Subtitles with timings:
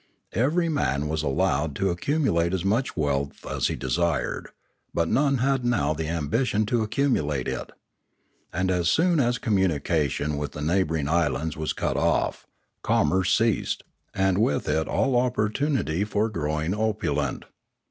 [0.33, 4.49] Every man was allowed to ac cumulate as much wealth as he desired.
[4.95, 7.71] But none had now the ambition to accumulate it.
[8.51, 12.47] And as soon as communication with the neighbouring islands was cut off,
[12.81, 13.83] commerce ceased,
[14.15, 17.45] and with it all opportunity for growing opulent.